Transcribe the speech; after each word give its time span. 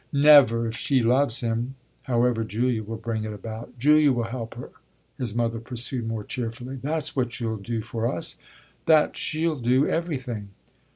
"Never, 0.11 0.65
if 0.65 0.75
she 0.75 1.03
loves 1.03 1.41
him. 1.41 1.75
However, 2.01 2.43
Julia 2.43 2.81
will 2.81 2.97
bring 2.97 3.23
it 3.23 3.33
about 3.33 3.77
Julia 3.77 4.11
will 4.11 4.23
help 4.23 4.55
her," 4.55 4.71
his 5.19 5.35
mother 5.35 5.59
pursued 5.59 6.07
more 6.07 6.23
cheerfully. 6.23 6.77
"That's 6.81 7.15
what 7.15 7.39
you'll 7.39 7.57
do 7.57 7.83
for 7.83 8.11
us 8.11 8.37
that 8.87 9.15
she'll 9.15 9.59
do 9.59 9.87
everything!" 9.87 10.49